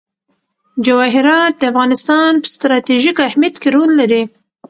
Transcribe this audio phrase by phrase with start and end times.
[0.85, 4.23] جواهرات د افغانستان په ستراتیژیک اهمیت کې رول لري.